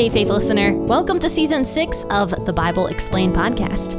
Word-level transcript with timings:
Hey, 0.00 0.08
faith 0.08 0.28
listener. 0.28 0.72
Welcome 0.72 1.18
to 1.18 1.28
season 1.28 1.62
six 1.62 2.04
of 2.08 2.30
the 2.46 2.54
Bible 2.54 2.86
Explained 2.86 3.36
podcast, 3.36 3.90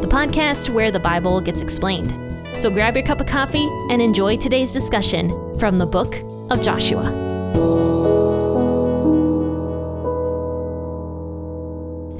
the 0.00 0.06
podcast 0.06 0.68
where 0.68 0.92
the 0.92 1.00
Bible 1.00 1.40
gets 1.40 1.62
explained. 1.62 2.12
So 2.60 2.70
grab 2.70 2.94
your 2.94 3.04
cup 3.04 3.20
of 3.20 3.26
coffee 3.26 3.66
and 3.90 4.00
enjoy 4.00 4.36
today's 4.36 4.72
discussion 4.72 5.30
from 5.58 5.78
the 5.78 5.84
book 5.84 6.14
of 6.48 6.62
Joshua. 6.62 7.06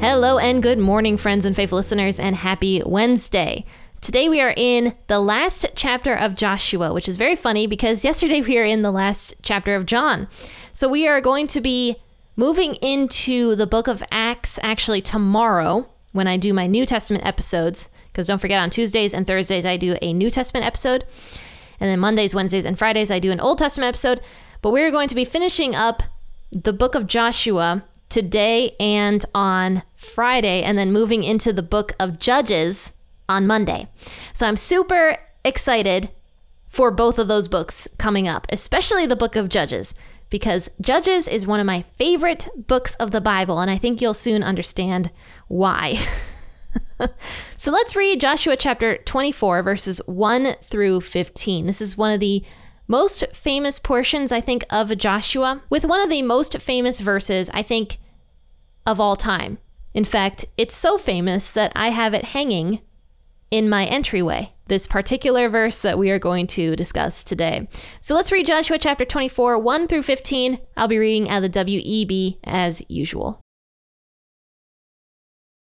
Hello 0.01 0.39
and 0.39 0.61
good 0.61 0.81
morning, 0.81 1.17
friends 1.17 1.45
and 1.45 1.55
faithful 1.55 1.79
listeners, 1.79 2.19
and 2.19 2.35
happy 2.35 2.83
Wednesday. 2.85 3.65
Today 4.01 4.29
we 4.29 4.41
are 4.41 4.55
in 4.57 4.97
the 5.07 5.21
last 5.21 5.65
chapter 5.77 6.13
of 6.13 6.35
Joshua, 6.35 6.93
which 6.93 7.09
is 7.09 7.15
very 7.15 7.37
funny 7.37 7.69
because 7.69 8.03
yesterday 8.03 8.41
we 8.41 8.57
were 8.57 8.65
in 8.65 8.83
the 8.83 8.91
last 8.91 9.37
chapter 9.43 9.77
of 9.77 9.87
John. 9.87 10.27
So 10.73 10.89
we 10.89 11.07
are 11.07 11.21
going 11.21 11.47
to 11.47 11.61
be 11.61 12.02
moving 12.37 12.75
into 12.77 13.55
the 13.57 13.67
book 13.67 13.89
of 13.89 14.03
Acts 14.11 14.59
actually 14.63 15.01
tomorrow 15.01 15.89
when 16.13 16.29
I 16.29 16.37
do 16.37 16.53
my 16.53 16.67
New 16.67 16.87
Testament 16.87 17.25
episodes. 17.27 17.91
Because 18.13 18.27
don't 18.27 18.41
forget, 18.41 18.61
on 18.61 18.71
Tuesdays 18.71 19.15
and 19.15 19.27
Thursdays, 19.27 19.65
I 19.65 19.77
do 19.77 19.97
a 20.03 20.13
New 20.13 20.31
Testament 20.31 20.67
episode. 20.67 21.05
And 21.81 21.91
then 21.91 22.01
Mondays, 22.01 22.35
Wednesdays, 22.35 22.65
and 22.65 22.79
Fridays, 22.79 23.11
I 23.11 23.19
do 23.19 23.33
an 23.33 23.41
Old 23.41 23.59
Testament 23.59 23.89
episode. 23.89 24.21
But 24.61 24.71
we're 24.71 24.91
going 24.91 25.09
to 25.09 25.15
be 25.15 25.25
finishing 25.25 25.75
up 25.75 26.03
the 26.51 26.73
book 26.73 26.95
of 26.95 27.07
Joshua 27.07 27.85
today 28.09 28.77
and 28.79 29.25
on 29.35 29.83
Friday, 29.95 30.63
and 30.63 30.77
then 30.77 30.93
moving 30.93 31.25
into 31.25 31.53
the 31.53 31.63
book 31.63 31.93
of 31.99 32.19
Judges 32.19 32.93
on 33.29 33.47
Monday. 33.47 33.89
So 34.35 34.47
I'm 34.47 34.59
super 34.59 35.17
excited 35.45 36.11
for 36.69 36.91
both 36.91 37.19
of 37.19 37.29
those 37.29 37.49
books 37.49 37.89
coming 37.99 38.29
up, 38.29 38.47
especially 38.51 39.07
the 39.07 39.17
book 39.17 39.35
of 39.35 39.49
Judges 39.49 39.95
because 40.33 40.71
Judges 40.81 41.29
is 41.29 41.47
one 41.47 41.61
of 41.61 41.67
my 41.67 41.83
favorite 41.99 42.49
books 42.57 42.95
of 42.95 43.11
the 43.11 43.21
Bible, 43.21 43.61
and 43.61 43.71
I 43.71 43.77
think 43.77 44.01
you'll 44.01 44.15
soon 44.15 44.43
understand 44.43 45.11
why. 45.47 46.01
so 47.59 47.71
let's 47.71 47.95
read 47.95 48.19
Joshua 48.19 48.57
chapter 48.57 48.97
24, 48.97 49.63
verses 49.63 50.01
1 50.07 50.57
through 50.63 51.03
15. 51.03 51.67
This 51.67 51.83
is 51.83 51.99
one 51.99 52.11
of 52.11 52.19
the 52.19 52.43
most 52.89 53.25
famous 53.35 53.79
portions, 53.79 54.33
I 54.33 54.41
think, 54.41 54.65
of 54.71 54.97
Joshua, 54.97 55.63
with 55.69 55.85
one 55.85 56.01
of 56.01 56.09
the 56.09 56.23
most 56.23 56.59
famous 56.63 57.01
verses, 57.01 57.51
I 57.53 57.63
think, 57.63 57.99
of 58.87 58.99
all 58.99 59.17
time. 59.17 59.59
In 59.93 60.05
fact, 60.05 60.47
it's 60.57 60.75
so 60.75 60.97
famous 60.97 61.51
that 61.51 61.73
I 61.77 61.91
have 61.91 62.15
it 62.15 62.25
hanging 62.25 62.81
in 63.53 63.69
my 63.69 63.85
entryway 63.85 64.53
this 64.73 64.87
particular 64.87 65.51
verse 65.51 65.79
that 65.79 65.99
we 65.99 66.11
are 66.11 66.19
going 66.19 66.47
to 66.47 66.75
discuss 66.75 67.23
today. 67.23 67.69
So 68.01 68.15
let's 68.15 68.33
read 68.33 68.47
Joshua 68.47 68.79
chapter 68.79 69.05
24, 69.05 69.59
1 69.59 69.87
through 69.87 70.03
15. 70.03 70.59
I'll 70.79 70.89
be 70.89 70.97
reading 70.97 71.29
out 71.29 71.45
of 71.45 71.53
the 71.53 71.65
WEB 71.65 72.39
as 72.45 72.83
usual. 72.89 73.39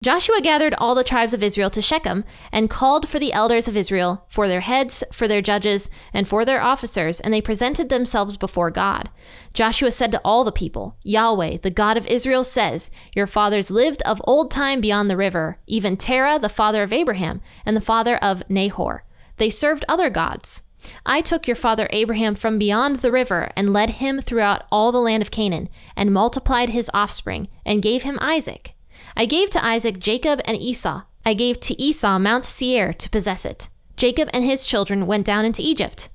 Joshua 0.04 0.42
gathered 0.42 0.76
all 0.76 0.94
the 0.94 1.04
tribes 1.04 1.34
of 1.34 1.42
Israel 1.42 1.72
to 1.72 1.82
Shechem 1.82 2.24
and 2.52 2.70
called 2.70 3.10
for 3.10 3.18
the 3.18 3.34
elders 3.34 3.68
of 3.68 3.76
Israel, 3.76 4.26
for 4.30 4.48
their 4.48 4.62
heads, 4.62 5.04
for 5.12 5.28
their 5.28 5.42
judges, 5.42 5.90
and 6.14 6.28
for 6.28 6.46
their 6.46 6.62
officers, 6.62 7.20
and 7.20 7.34
they 7.34 7.42
presented 7.42 7.90
themselves 7.90 8.38
before 8.38 8.70
God. 8.70 9.10
Joshua 9.56 9.90
said 9.90 10.12
to 10.12 10.22
all 10.24 10.44
the 10.44 10.52
people, 10.52 10.98
Yahweh, 11.02 11.58
the 11.64 11.72
God 11.72 11.98
of 11.98 12.06
Israel, 12.06 12.44
says, 12.44 12.92
Your 13.16 13.26
fathers 13.26 13.72
lived 13.72 14.04
of 14.04 14.22
old 14.26 14.52
time 14.52 14.82
beyond 14.82 15.10
the 15.10 15.18
river, 15.18 15.58
even 15.66 15.98
Terah, 15.98 16.38
the 16.38 16.48
father 16.48 16.84
of 16.84 16.94
Abraham, 16.94 17.42
and 17.66 17.76
the 17.76 17.82
father 17.82 18.18
of 18.18 18.48
Nahor. 18.48 19.04
They 19.38 19.50
served 19.50 19.84
other 19.90 20.12
gods. 20.12 20.62
I 21.08 21.22
took 21.22 21.48
your 21.48 21.56
father 21.56 21.90
Abraham 21.92 22.36
from 22.36 22.60
beyond 22.60 22.98
the 22.98 23.12
river 23.12 23.52
and 23.56 23.74
led 23.74 23.90
him 23.90 24.22
throughout 24.22 24.64
all 24.72 24.92
the 24.92 25.00
land 25.00 25.24
of 25.24 25.32
Canaan, 25.32 25.70
and 25.96 26.14
multiplied 26.14 26.70
his 26.70 26.92
offspring, 26.94 27.48
and 27.66 27.82
gave 27.82 28.04
him 28.04 28.20
Isaac. 28.22 28.76
I 29.20 29.26
gave 29.26 29.50
to 29.50 29.66
Isaac 29.66 29.98
Jacob 29.98 30.42
and 30.46 30.56
Esau. 30.56 31.02
I 31.26 31.34
gave 31.34 31.60
to 31.62 31.82
Esau 31.82 32.20
Mount 32.20 32.46
Seir 32.46 32.94
to 32.94 33.10
possess 33.10 33.46
it. 33.46 33.68
Jacob 33.96 34.30
and 34.32 34.46
his 34.46 34.68
children 34.68 35.08
went 35.08 35.26
down 35.26 35.44
into 35.44 35.64
Egypt. 35.64 36.10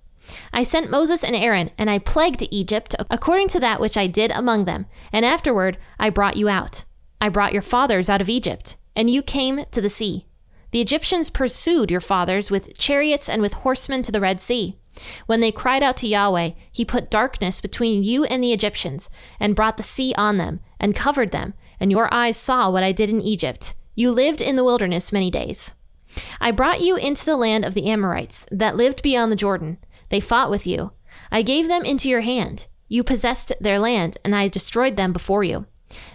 I 0.52 0.62
sent 0.62 0.88
Moses 0.88 1.24
and 1.24 1.34
Aaron, 1.34 1.72
and 1.76 1.90
I 1.90 1.98
plagued 1.98 2.46
Egypt 2.52 2.94
according 3.10 3.48
to 3.48 3.60
that 3.60 3.80
which 3.80 3.96
I 3.96 4.06
did 4.06 4.30
among 4.30 4.66
them, 4.66 4.86
and 5.12 5.24
afterward 5.24 5.78
I 5.98 6.10
brought 6.10 6.36
you 6.36 6.48
out. 6.48 6.84
I 7.20 7.28
brought 7.28 7.52
your 7.52 7.60
fathers 7.60 8.08
out 8.08 8.20
of 8.20 8.28
Egypt, 8.28 8.76
and 8.94 9.10
you 9.10 9.20
came 9.20 9.64
to 9.72 9.80
the 9.80 9.90
sea. 9.90 10.26
The 10.70 10.80
Egyptians 10.80 11.28
pursued 11.28 11.90
your 11.90 12.00
fathers 12.00 12.52
with 12.52 12.78
chariots 12.78 13.28
and 13.28 13.42
with 13.42 13.54
horsemen 13.54 14.04
to 14.04 14.12
the 14.12 14.20
Red 14.20 14.40
Sea. 14.40 14.78
When 15.26 15.40
they 15.40 15.52
cried 15.52 15.82
out 15.82 15.96
to 15.98 16.08
Yahweh, 16.08 16.50
he 16.70 16.84
put 16.84 17.10
darkness 17.10 17.60
between 17.60 18.02
you 18.02 18.24
and 18.24 18.42
the 18.42 18.52
Egyptians, 18.52 19.08
and 19.40 19.56
brought 19.56 19.76
the 19.76 19.82
sea 19.82 20.14
on 20.16 20.36
them, 20.36 20.60
and 20.78 20.94
covered 20.94 21.32
them, 21.32 21.54
and 21.80 21.90
your 21.90 22.12
eyes 22.12 22.36
saw 22.36 22.70
what 22.70 22.82
I 22.82 22.92
did 22.92 23.10
in 23.10 23.20
Egypt. 23.20 23.74
You 23.94 24.10
lived 24.10 24.40
in 24.40 24.56
the 24.56 24.64
wilderness 24.64 25.12
many 25.12 25.30
days. 25.30 25.72
I 26.40 26.50
brought 26.50 26.80
you 26.80 26.96
into 26.96 27.24
the 27.24 27.36
land 27.36 27.64
of 27.64 27.74
the 27.74 27.86
Amorites 27.86 28.46
that 28.50 28.76
lived 28.76 29.02
beyond 29.02 29.32
the 29.32 29.36
Jordan. 29.36 29.78
They 30.10 30.20
fought 30.20 30.50
with 30.50 30.66
you. 30.66 30.92
I 31.30 31.42
gave 31.42 31.68
them 31.68 31.84
into 31.84 32.08
your 32.08 32.20
hand. 32.20 32.66
You 32.88 33.02
possessed 33.02 33.52
their 33.60 33.78
land, 33.78 34.18
and 34.24 34.36
I 34.36 34.48
destroyed 34.48 34.96
them 34.96 35.12
before 35.12 35.44
you. 35.44 35.66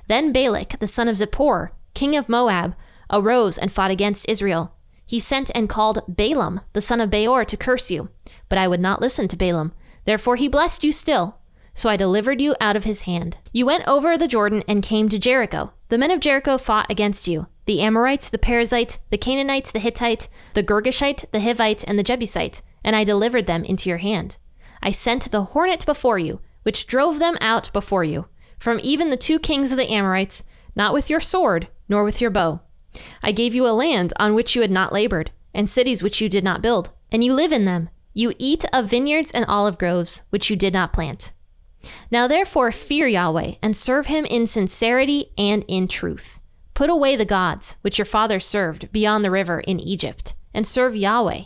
Then 0.08 0.32
Balak, 0.32 0.80
the 0.80 0.88
son 0.88 1.08
of 1.08 1.18
Zippor, 1.18 1.70
king 1.94 2.16
of 2.16 2.30
Moab, 2.30 2.76
arose 3.12 3.58
and 3.58 3.72
fought 3.72 3.92
against 3.92 4.30
Israel. 4.30 4.74
He 5.07 5.19
sent 5.19 5.50
and 5.56 5.69
called 5.69 6.03
Balaam, 6.07 6.62
the 6.73 6.81
son 6.81 7.01
of 7.01 7.09
Beor, 7.09 7.45
to 7.45 7.57
curse 7.57 7.90
you. 7.90 8.09
But 8.50 8.57
I 8.57 8.68
would 8.68 8.81
not 8.81 9.01
listen 9.01 9.28
to 9.29 9.38
Balaam. 9.38 9.73
Therefore 10.06 10.35
he 10.35 10.47
blessed 10.47 10.84
you 10.84 10.91
still. 10.91 11.38
So 11.73 11.90
I 11.90 11.95
delivered 11.95 12.41
you 12.41 12.56
out 12.59 12.75
of 12.75 12.84
his 12.84 13.01
hand. 13.01 13.38
You 13.53 13.66
went 13.66 13.88
over 13.88 14.18
the 14.18 14.28
Jordan 14.28 14.63
and 14.68 14.84
came 14.84 15.09
to 15.09 15.18
Jericho. 15.18 15.72
The 15.90 15.97
men 15.97 16.12
of 16.12 16.19
Jericho 16.19 16.57
fought 16.57 16.91
against 16.91 17.28
you 17.28 17.47
the 17.66 17.81
Amorites, 17.81 18.29
the 18.29 18.38
Perizzites, 18.38 18.97
the 19.09 19.18
Canaanites, 19.18 19.72
the 19.72 19.79
Hittite, 19.79 20.29
the 20.53 20.63
Girgashite, 20.63 21.29
the 21.31 21.39
Hivite, 21.39 21.84
and 21.85 22.00
the 22.00 22.03
Jebusite, 22.03 22.62
and 22.84 22.95
I 22.95 23.03
delivered 23.03 23.45
them 23.45 23.66
into 23.66 23.89
your 23.89 23.97
hand. 23.97 24.38
I 24.81 24.91
sent 24.91 25.31
the 25.31 25.44
hornet 25.44 25.85
before 25.85 26.18
you, 26.18 26.39
which 26.63 26.88
drove 26.88 27.19
them 27.19 27.38
out 27.41 27.72
before 27.74 28.06
you, 28.06 28.28
from 28.57 28.79
even 28.81 29.09
the 29.09 29.18
two 29.18 29.38
kings 29.38 29.72
of 29.72 29.78
the 29.78 29.91
Amorites, 29.91 30.44
not 30.75 30.94
with 30.94 31.09
your 31.09 31.19
sword, 31.19 31.68
nor 31.89 32.06
with 32.06 32.22
your 32.22 32.29
bow. 32.29 32.62
I 33.22 33.31
gave 33.31 33.53
you 33.53 33.68
a 33.68 33.72
land 33.72 34.13
on 34.18 34.34
which 34.34 34.56
you 34.56 34.62
had 34.62 34.72
not 34.72 34.94
labored, 34.94 35.31
and 35.53 35.69
cities 35.69 36.03
which 36.03 36.22
you 36.22 36.30
did 36.30 36.44
not 36.44 36.62
build, 36.62 36.91
and 37.12 37.24
you 37.24 37.34
live 37.34 37.52
in 37.52 37.66
them. 37.66 37.90
You 38.13 38.34
eat 38.40 38.66
of 38.74 38.90
vineyards 38.90 39.31
and 39.31 39.46
olive 39.46 39.78
groves, 39.78 40.24
which 40.30 40.50
you 40.50 40.56
did 40.56 40.74
not 40.74 40.94
plant. 40.94 41.31
Now 42.09 42.28
therefore 42.28 42.72
fear 42.72 43.07
Yahweh, 43.07 43.56
and 43.62 43.75
serve 43.75 44.07
him 44.07 44.25
in 44.25 44.47
sincerity 44.47 45.31
and 45.38 45.63
in 45.68 45.88
truth. 45.88 46.40
Put 46.74 46.90
away 46.90 47.16
the 47.16 47.25
gods 47.25 47.75
which 47.81 47.97
your 47.97 48.06
fathers 48.06 48.46
served 48.46 48.91
beyond 48.91 49.24
the 49.24 49.31
river 49.31 49.59
in 49.59 49.80
Egypt, 49.80 50.34
and 50.53 50.66
serve 50.66 50.96
Yahweh. 50.96 51.44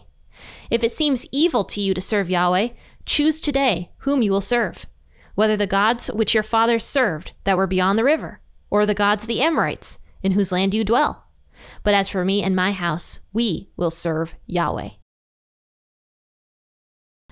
If 0.70 0.84
it 0.84 0.92
seems 0.92 1.28
evil 1.32 1.64
to 1.66 1.82
you 1.82 1.94
to 1.94 2.02
serve 2.02 2.30
Yahweh, 2.30 2.70
choose 3.06 3.42
today 3.42 3.92
whom 4.00 4.22
you 4.22 4.32
will 4.32 4.42
serve, 4.42 4.86
whether 5.36 5.58
the 5.58 5.68
gods 5.68 6.08
which 6.08 6.34
your 6.34 6.44
fathers 6.44 6.84
served 6.84 7.34
that 7.44 7.58
were 7.58 7.68
beyond 7.68 7.98
the 8.00 8.04
river, 8.04 8.40
or 8.70 8.86
the 8.86 8.94
gods 8.94 9.24
of 9.24 9.28
the 9.28 9.42
Amorites, 9.42 9.98
in 10.24 10.34
whose 10.34 10.52
land 10.52 10.74
you 10.74 10.84
dwell. 10.84 11.26
But 11.84 11.94
as 11.94 12.10
for 12.10 12.24
me 12.24 12.44
and 12.44 12.56
my 12.56 12.72
house, 12.72 13.20
we 13.34 13.70
will 13.76 13.92
serve 13.92 14.36
Yahweh. 14.48 14.90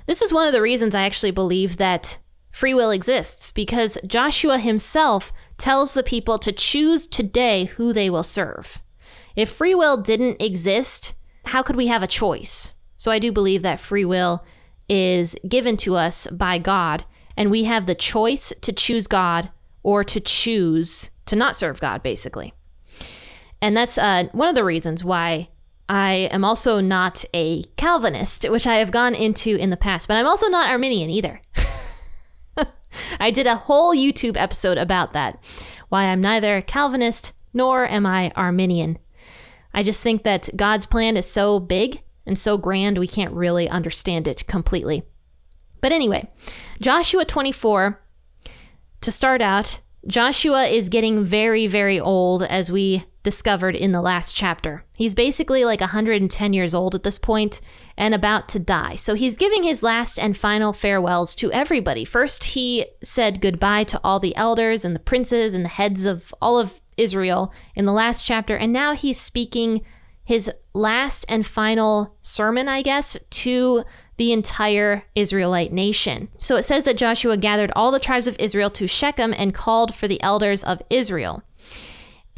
This 0.06 0.22
is 0.22 0.34
one 0.34 0.48
of 0.48 0.54
the 0.54 0.62
reasons 0.62 0.96
I 0.96 1.04
actually 1.04 1.32
believe 1.32 1.78
that 1.78 2.18
free 2.52 2.74
will 2.74 2.90
exists, 2.90 3.52
because 3.52 3.98
Joshua 4.08 4.58
himself 4.58 5.32
tells 5.58 5.94
the 5.94 6.04
people 6.04 6.40
to 6.40 6.52
choose 6.52 7.06
today 7.06 7.66
who 7.66 7.94
they 7.94 8.10
will 8.10 8.24
serve. 8.24 8.82
If 9.36 9.52
free 9.52 9.76
will 9.76 10.02
didn't 10.02 10.42
exist, 10.42 11.14
how 11.46 11.62
could 11.62 11.76
we 11.76 11.88
have 11.88 12.02
a 12.02 12.08
choice? 12.08 12.74
So 12.98 13.12
I 13.12 13.20
do 13.20 13.32
believe 13.32 13.62
that 13.62 13.80
free 13.80 14.04
will 14.04 14.44
is 14.90 15.36
given 15.48 15.78
to 15.78 15.96
us 15.96 16.26
by 16.28 16.58
God, 16.58 17.06
and 17.38 17.52
we 17.52 17.66
have 17.66 17.86
the 17.86 17.96
choice 17.96 18.52
to 18.62 18.74
choose 18.74 19.06
God 19.06 19.52
or 19.84 20.04
to 20.04 20.20
choose 20.20 21.12
to 21.28 21.36
not 21.36 21.56
serve 21.56 21.80
God, 21.80 22.02
basically. 22.02 22.54
And 23.62 23.76
that's 23.76 23.98
uh, 23.98 24.26
one 24.32 24.48
of 24.48 24.56
the 24.56 24.64
reasons 24.64 25.04
why 25.04 25.50
I 25.90 26.30
am 26.32 26.46
also 26.46 26.80
not 26.80 27.26
a 27.34 27.64
Calvinist, 27.76 28.48
which 28.50 28.68
I 28.68 28.76
have 28.76 28.92
gone 28.92 29.16
into 29.16 29.56
in 29.56 29.72
the 29.72 29.78
past, 29.78 30.08
but 30.08 30.18
I'm 30.18 30.28
also 30.28 30.48
not 30.48 30.70
Arminian 30.70 31.10
either. 31.10 31.42
I 33.20 33.32
did 33.32 33.48
a 33.48 33.56
whole 33.56 33.96
YouTube 33.96 34.38
episode 34.38 34.78
about 34.78 35.14
that, 35.14 35.44
why 35.90 36.06
I'm 36.06 36.22
neither 36.22 36.62
Calvinist 36.62 37.34
nor 37.54 37.88
am 37.88 38.06
I 38.06 38.32
Arminian. 38.36 39.00
I 39.74 39.84
just 39.84 40.02
think 40.02 40.24
that 40.24 40.50
God's 40.56 40.86
plan 40.86 41.18
is 41.18 41.26
so 41.26 41.60
big 41.60 42.02
and 42.26 42.38
so 42.38 42.58
grand, 42.58 42.98
we 43.00 43.08
can't 43.08 43.34
really 43.34 43.68
understand 43.68 44.28
it 44.28 44.46
completely. 44.48 45.04
But 45.82 45.92
anyway, 45.92 46.30
Joshua 46.80 47.26
24, 47.26 48.00
to 49.02 49.12
start 49.12 49.42
out, 49.42 49.80
Joshua 50.08 50.66
is 50.66 50.90
getting 50.90 51.24
very, 51.24 51.66
very 51.66 52.00
old 52.00 52.44
as 52.44 52.72
we 52.72 53.06
discovered 53.24 53.76
in 53.76 53.92
the 53.92 54.02
last 54.02 54.36
chapter. 54.36 54.86
He's 54.96 55.14
basically 55.14 55.66
like 55.66 55.82
110 55.82 56.54
years 56.54 56.74
old 56.74 56.96
at 56.96 57.04
this 57.04 57.18
point 57.18 57.60
and 57.98 58.14
about 58.14 58.48
to 58.50 58.60
die. 58.60 58.96
So 58.96 59.14
he's 59.14 59.36
giving 59.36 59.64
his 59.64 59.84
last 59.84 60.18
and 60.18 60.36
final 60.38 60.74
farewells 60.74 61.36
to 61.36 61.52
everybody. 61.52 62.06
First, 62.06 62.44
he 62.46 62.86
said 63.04 63.42
goodbye 63.42 63.84
to 63.86 64.00
all 64.04 64.20
the 64.20 64.36
elders 64.36 64.86
and 64.86 64.96
the 64.96 65.00
princes 65.00 65.54
and 65.54 65.66
the 65.66 65.70
heads 65.70 66.06
of 66.06 66.34
all 66.42 66.60
of 66.60 66.82
Israel 66.98 67.54
in 67.76 67.86
the 67.86 67.94
last 67.94 68.26
chapter. 68.26 68.56
And 68.56 68.72
now 68.72 68.94
he's 68.94 69.20
speaking 69.20 69.82
his 70.24 70.52
last 70.74 71.26
and 71.28 71.46
final 71.46 72.16
sermon, 72.22 72.68
I 72.68 72.84
guess, 72.84 73.18
to 73.30 73.84
the 74.18 74.32
entire 74.32 75.04
Israelite 75.16 75.74
nation. 75.74 76.30
So 76.40 76.56
it 76.56 76.66
says 76.66 76.84
that 76.84 76.98
Joshua 76.98 77.38
gathered 77.38 77.72
all 77.76 77.90
the 77.90 78.00
tribes 78.00 78.28
of 78.28 78.36
Israel 78.38 78.70
to 78.72 78.86
Shechem 78.86 79.34
and 79.36 79.54
called 79.54 79.96
for 79.96 80.08
the 80.08 80.22
elders 80.22 80.64
of 80.64 80.82
Israel. 80.90 81.42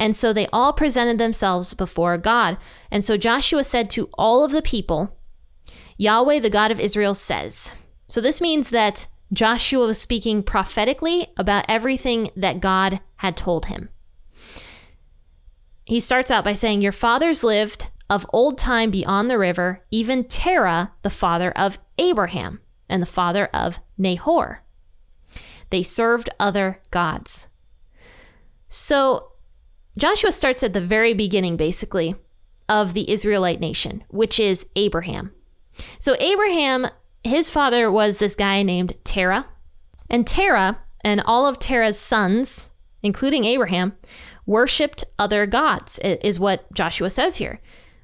And 0.02 0.16
so 0.16 0.32
they 0.32 0.48
all 0.52 0.72
presented 0.72 1.18
themselves 1.18 1.74
before 1.74 2.18
God. 2.18 2.58
And 2.90 3.04
so 3.04 3.16
Joshua 3.16 3.62
said 3.62 3.88
to 3.90 4.10
all 4.14 4.42
of 4.42 4.50
the 4.50 4.60
people, 4.60 5.16
Yahweh, 5.96 6.40
the 6.40 6.50
God 6.50 6.72
of 6.72 6.80
Israel, 6.80 7.14
says. 7.14 7.70
So 8.08 8.20
this 8.20 8.40
means 8.40 8.70
that 8.70 9.06
Joshua 9.32 9.86
was 9.86 10.00
speaking 10.00 10.42
prophetically 10.42 11.28
about 11.36 11.66
everything 11.68 12.32
that 12.34 12.58
God 12.58 12.98
had 13.18 13.36
told 13.36 13.66
him. 13.66 13.90
He 15.84 16.00
starts 16.00 16.32
out 16.32 16.42
by 16.42 16.54
saying, 16.54 16.80
Your 16.80 16.90
fathers 16.90 17.44
lived 17.44 17.88
of 18.10 18.26
old 18.32 18.58
time 18.58 18.90
beyond 18.90 19.30
the 19.30 19.38
river, 19.38 19.84
even 19.92 20.24
Terah, 20.24 20.90
the 21.02 21.10
father 21.10 21.52
of 21.52 21.78
Abraham 21.96 22.60
and 22.88 23.00
the 23.00 23.06
father 23.06 23.46
of 23.54 23.78
Nahor. 23.96 24.64
They 25.70 25.84
served 25.84 26.28
other 26.40 26.80
gods. 26.90 27.46
So 28.68 29.31
Joshua 29.96 30.32
starts 30.32 30.62
at 30.62 30.72
the 30.72 30.80
very 30.80 31.14
beginning, 31.14 31.56
basically, 31.56 32.14
of 32.68 32.94
the 32.94 33.10
Israelite 33.10 33.60
nation, 33.60 34.04
which 34.08 34.40
is 34.40 34.66
Abraham. 34.76 35.32
So, 35.98 36.16
Abraham, 36.18 36.86
his 37.24 37.50
father 37.50 37.90
was 37.90 38.18
this 38.18 38.34
guy 38.34 38.62
named 38.62 38.94
Terah. 39.04 39.46
And 40.08 40.26
Terah 40.26 40.78
and 41.02 41.22
all 41.26 41.46
of 41.46 41.58
Terah's 41.58 41.98
sons, 41.98 42.70
including 43.02 43.44
Abraham, 43.44 43.94
worshiped 44.46 45.04
other 45.18 45.46
gods, 45.46 45.98
is 45.98 46.40
what 46.40 46.72
Joshua 46.74 47.10
says 47.10 47.36
here. 47.36 47.60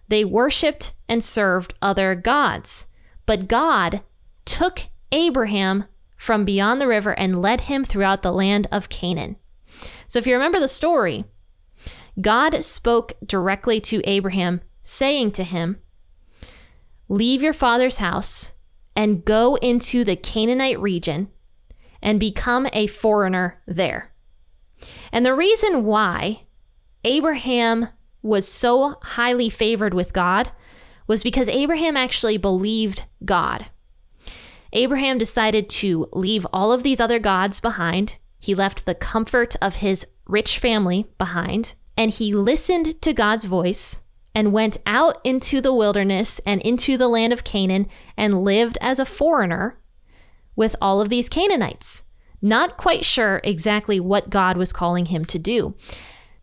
They 0.09 0.25
worshiped 0.25 0.93
and 1.09 1.23
served 1.23 1.75
other 1.83 2.15
gods. 2.15 2.87
But 3.27 3.49
God 3.49 4.03
took 4.45 4.89
Abraham 5.13 5.85
from 6.17 6.45
beyond 6.45 6.81
the 6.81 6.87
river 6.87 7.13
and 7.19 7.43
led 7.43 7.63
him 7.63 7.85
throughout 7.85 8.23
the 8.23 8.33
land 8.33 8.67
of 8.73 8.89
Canaan. 8.89 9.37
So, 10.07 10.19
if 10.19 10.27
you 10.27 10.35
remember 10.35 10.61
the 10.61 10.69
story, 10.69 11.25
God 12.21 12.65
spoke 12.65 13.13
directly 13.25 13.81
to 13.83 14.03
Abraham, 14.05 14.61
saying 14.83 15.33
to 15.33 15.45
him, 15.45 15.79
Leave 17.09 17.43
your 17.43 17.53
father's 17.53 17.99
house 17.99 18.53
and 18.97 19.25
go 19.25 19.55
into 19.57 20.05
the 20.05 20.17
Canaanite 20.17 20.81
region 20.81 21.29
and 22.03 22.21
become 22.21 22.69
a 22.73 22.87
foreigner 22.87 23.63
there. 23.67 24.13
And 25.13 25.25
the 25.25 25.35
reason 25.35 25.85
why 25.85 26.43
Abraham 27.05 27.89
was 28.23 28.49
so 28.49 28.97
highly 29.03 29.49
favored 29.49 29.95
with 29.95 30.13
God 30.13 30.51
was 31.07 31.23
because 31.23 31.49
Abraham 31.49 31.97
actually 31.97 32.37
believed 32.37 33.05
God. 33.25 33.67
Abraham 34.73 35.17
decided 35.17 35.71
to 35.71 36.09
leave 36.13 36.47
all 36.53 36.73
of 36.73 36.83
these 36.83 37.01
other 37.01 37.19
gods 37.19 37.61
behind. 37.61 38.19
He 38.39 38.55
left 38.55 38.85
the 38.85 38.95
comfort 38.95 39.57
of 39.63 39.77
his 39.77 40.07
rich 40.27 40.59
family 40.59 41.07
behind 41.17 41.75
and 41.99 42.13
he 42.13 42.33
listened 42.33 43.03
to 43.03 43.13
God's 43.13 43.45
voice 43.45 44.01
and 44.33 44.53
went 44.53 44.79
out 44.87 45.19
into 45.25 45.61
the 45.61 45.75
wilderness 45.75 46.41
and 46.47 46.63
into 46.63 46.97
the 46.97 47.09
land 47.09 47.33
of 47.33 47.43
Canaan 47.43 47.89
and 48.17 48.45
lived 48.45 48.79
as 48.81 49.01
a 49.01 49.05
foreigner 49.05 49.81
with 50.55 50.77
all 50.81 51.01
of 51.01 51.09
these 51.09 51.29
Canaanites, 51.29 52.05
not 52.41 52.77
quite 52.77 53.05
sure 53.05 53.41
exactly 53.43 53.99
what 53.99 54.31
God 54.31 54.57
was 54.57 54.73
calling 54.73 55.07
him 55.07 55.25
to 55.25 55.41
do. 55.41 55.75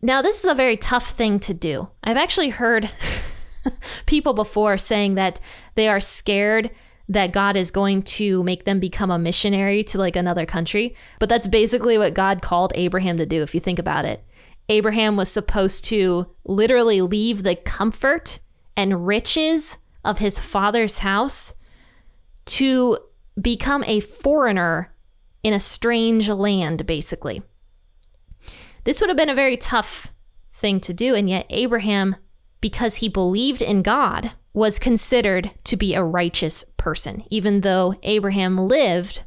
Now, 0.02 0.20
this 0.20 0.44
is 0.44 0.50
a 0.50 0.54
very 0.54 0.76
tough 0.76 1.08
thing 1.08 1.40
to 1.40 1.54
do. 1.54 1.88
I've 2.04 2.18
actually 2.18 2.50
heard 2.50 2.90
people 4.06 4.34
before 4.34 4.76
saying 4.76 5.14
that 5.14 5.40
they 5.74 5.88
are 5.88 6.00
scared 6.00 6.70
that 7.08 7.32
God 7.32 7.56
is 7.56 7.70
going 7.70 8.02
to 8.02 8.42
make 8.42 8.64
them 8.66 8.78
become 8.78 9.10
a 9.10 9.18
missionary 9.18 9.82
to 9.84 9.96
like 9.96 10.16
another 10.16 10.44
country. 10.44 10.94
But 11.18 11.30
that's 11.30 11.46
basically 11.46 11.96
what 11.96 12.12
God 12.12 12.42
called 12.42 12.72
Abraham 12.74 13.16
to 13.16 13.24
do, 13.24 13.42
if 13.42 13.54
you 13.54 13.60
think 13.60 13.78
about 13.78 14.04
it. 14.04 14.22
Abraham 14.68 15.16
was 15.16 15.30
supposed 15.30 15.84
to 15.86 16.26
literally 16.44 17.00
leave 17.00 17.42
the 17.42 17.56
comfort 17.56 18.40
and 18.76 19.06
riches 19.06 19.78
of 20.04 20.18
his 20.18 20.38
father's 20.38 20.98
house 20.98 21.54
to 22.46 22.98
become 23.40 23.84
a 23.86 24.00
foreigner 24.00 24.92
in 25.42 25.52
a 25.52 25.60
strange 25.60 26.28
land, 26.28 26.86
basically. 26.86 27.42
This 28.84 29.00
would 29.00 29.10
have 29.10 29.16
been 29.16 29.28
a 29.28 29.34
very 29.34 29.56
tough 29.56 30.08
thing 30.52 30.80
to 30.80 30.94
do, 30.94 31.14
and 31.14 31.28
yet 31.28 31.46
Abraham, 31.50 32.16
because 32.60 32.96
he 32.96 33.08
believed 33.08 33.62
in 33.62 33.82
God, 33.82 34.32
was 34.52 34.78
considered 34.78 35.50
to 35.64 35.76
be 35.76 35.94
a 35.94 36.02
righteous 36.02 36.64
person, 36.76 37.22
even 37.30 37.60
though 37.60 37.94
Abraham 38.02 38.56
lived 38.56 39.22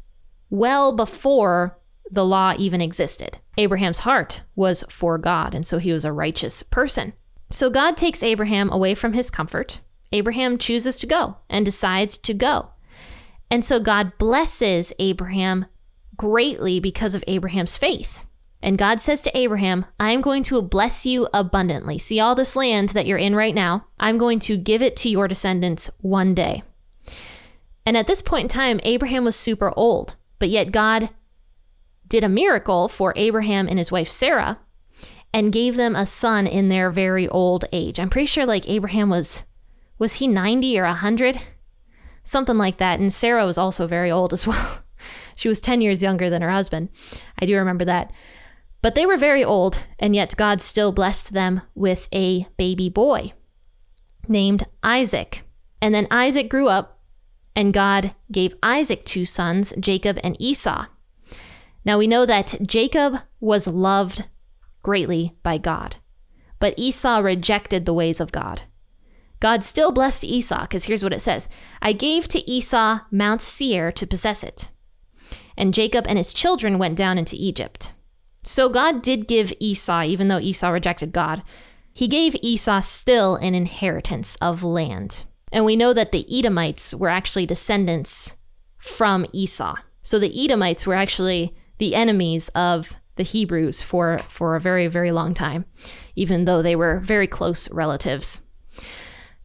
well 0.49 0.95
before 0.95 1.78
the 2.11 2.25
law 2.25 2.53
even 2.57 2.81
existed. 2.81 3.39
Abraham's 3.57 3.99
heart 3.99 4.41
was 4.55 4.83
for 4.89 5.17
God, 5.17 5.53
and 5.53 5.65
so 5.65 5.77
he 5.77 5.91
was 5.91 6.05
a 6.05 6.13
righteous 6.13 6.63
person. 6.63 7.13
So 7.51 7.69
God 7.69 7.97
takes 7.97 8.23
Abraham 8.23 8.71
away 8.71 8.95
from 8.95 9.13
his 9.13 9.29
comfort. 9.31 9.79
Abraham 10.11 10.57
chooses 10.57 10.99
to 10.99 11.07
go 11.07 11.37
and 11.49 11.65
decides 11.65 12.17
to 12.19 12.33
go. 12.33 12.69
And 13.51 13.65
so 13.65 13.79
God 13.79 14.17
blesses 14.17 14.93
Abraham 14.99 15.65
greatly 16.15 16.79
because 16.79 17.15
of 17.15 17.23
Abraham's 17.27 17.77
faith. 17.77 18.25
And 18.61 18.77
God 18.77 18.99
says 18.99 19.21
to 19.21 19.37
Abraham, 19.37 19.85
I 19.99 20.11
am 20.11 20.21
going 20.21 20.43
to 20.43 20.61
bless 20.61 21.05
you 21.05 21.27
abundantly. 21.33 21.97
See 21.97 22.19
all 22.19 22.35
this 22.35 22.55
land 22.55 22.89
that 22.89 23.05
you're 23.05 23.17
in 23.17 23.35
right 23.35 23.55
now? 23.55 23.87
I'm 23.99 24.17
going 24.17 24.39
to 24.41 24.57
give 24.57 24.81
it 24.81 24.97
to 24.97 25.09
your 25.09 25.27
descendants 25.27 25.89
one 26.01 26.33
day. 26.33 26.63
And 27.85 27.95
at 27.95 28.07
this 28.07 28.21
point 28.21 28.43
in 28.43 28.49
time, 28.49 28.79
Abraham 28.83 29.23
was 29.23 29.35
super 29.35 29.71
old, 29.75 30.15
but 30.39 30.49
yet 30.49 30.71
God 30.71 31.09
did 32.09 32.23
a 32.23 32.29
miracle 32.29 32.89
for 32.89 33.13
Abraham 33.15 33.67
and 33.67 33.77
his 33.77 33.91
wife 33.91 34.09
Sarah 34.09 34.59
and 35.33 35.53
gave 35.53 35.75
them 35.75 35.95
a 35.95 36.05
son 36.05 36.47
in 36.47 36.69
their 36.69 36.89
very 36.89 37.27
old 37.27 37.65
age. 37.71 37.99
I'm 37.99 38.09
pretty 38.09 38.25
sure 38.25 38.45
like 38.45 38.67
Abraham 38.67 39.09
was 39.09 39.43
was 39.99 40.15
he 40.15 40.27
90 40.27 40.79
or 40.79 40.85
100? 40.85 41.39
Something 42.23 42.57
like 42.57 42.77
that. 42.77 42.99
And 42.99 43.11
Sarah 43.11 43.45
was 43.45 43.57
also 43.57 43.85
very 43.85 44.09
old 44.09 44.33
as 44.33 44.47
well. 44.47 44.79
she 45.35 45.49
was 45.49 45.61
10 45.61 45.81
years 45.81 46.01
younger 46.01 46.29
than 46.29 46.41
her 46.41 46.49
husband. 46.49 46.89
I 47.39 47.45
do 47.45 47.57
remember 47.57 47.85
that. 47.85 48.11
But 48.81 48.95
they 48.95 49.05
were 49.05 49.17
very 49.17 49.43
old, 49.43 49.83
and 49.99 50.15
yet 50.15 50.37
God 50.37 50.61
still 50.61 50.93
blessed 50.93 51.33
them 51.33 51.61
with 51.75 52.07
a 52.13 52.47
baby 52.55 52.89
boy 52.89 53.33
named 54.27 54.65
Isaac. 54.83 55.43
And 55.81 55.93
then 55.93 56.07
Isaac 56.09 56.49
grew 56.49 56.69
up, 56.69 56.99
and 57.57 57.73
God 57.73 58.15
gave 58.31 58.55
Isaac 58.63 59.03
two 59.03 59.25
sons, 59.25 59.73
Jacob 59.77 60.17
and 60.23 60.37
Esau. 60.39 60.85
Now 61.89 61.97
we 61.97 62.05
know 62.05 62.27
that 62.27 62.55
Jacob 62.61 63.23
was 63.39 63.65
loved 63.65 64.27
greatly 64.83 65.35
by 65.41 65.57
God, 65.57 65.95
but 66.59 66.75
Esau 66.77 67.17
rejected 67.17 67.87
the 67.87 67.95
ways 67.95 68.19
of 68.19 68.31
God. 68.31 68.61
God 69.39 69.63
still 69.63 69.91
blessed 69.91 70.23
Esau, 70.23 70.61
because 70.61 70.83
here's 70.83 71.03
what 71.03 71.13
it 71.13 71.19
says 71.19 71.49
I 71.81 71.93
gave 71.93 72.27
to 72.27 72.47
Esau 72.47 72.99
Mount 73.09 73.41
Seir 73.41 73.91
to 73.93 74.05
possess 74.05 74.43
it. 74.43 74.69
And 75.57 75.73
Jacob 75.73 76.05
and 76.07 76.19
his 76.19 76.31
children 76.31 76.77
went 76.77 76.95
down 76.95 77.17
into 77.17 77.35
Egypt. 77.35 77.91
So 78.43 78.69
God 78.69 79.01
did 79.01 79.27
give 79.27 79.51
Esau, 79.59 80.03
even 80.03 80.27
though 80.27 80.37
Esau 80.37 80.69
rejected 80.69 81.11
God, 81.11 81.41
he 81.91 82.07
gave 82.07 82.35
Esau 82.43 82.81
still 82.81 83.35
an 83.37 83.55
inheritance 83.55 84.37
of 84.39 84.61
land. 84.61 85.23
And 85.51 85.65
we 85.65 85.75
know 85.75 85.93
that 85.93 86.11
the 86.11 86.27
Edomites 86.31 86.93
were 86.93 87.09
actually 87.09 87.47
descendants 87.47 88.35
from 88.77 89.25
Esau. 89.33 89.73
So 90.03 90.19
the 90.19 90.45
Edomites 90.45 90.85
were 90.85 90.93
actually 90.93 91.55
the 91.79 91.95
enemies 91.95 92.49
of 92.49 92.93
the 93.15 93.23
Hebrews 93.23 93.81
for, 93.81 94.19
for 94.29 94.55
a 94.55 94.61
very, 94.61 94.87
very 94.87 95.11
long 95.11 95.33
time, 95.33 95.65
even 96.15 96.45
though 96.45 96.61
they 96.61 96.75
were 96.75 96.99
very 96.99 97.27
close 97.27 97.69
relatives. 97.71 98.39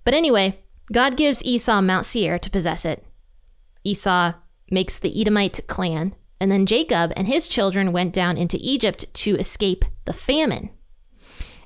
But 0.05 0.15
anyway, 0.15 0.61
God 0.93 1.17
gives 1.17 1.43
Esau 1.45 1.81
Mount 1.81 2.07
Seir 2.07 2.39
to 2.39 2.51
possess 2.51 2.85
it. 2.85 3.05
Esau 3.83 4.35
makes 4.71 4.99
the 4.99 5.21
Edomite 5.21 5.67
clan, 5.67 6.15
and 6.39 6.53
then 6.53 6.67
Jacob 6.67 7.13
and 7.17 7.27
his 7.27 7.49
children 7.49 7.93
went 7.93 8.13
down 8.13 8.37
into 8.37 8.59
Egypt 8.61 9.13
to 9.15 9.37
escape 9.37 9.85
the 10.05 10.13
famine. 10.13 10.71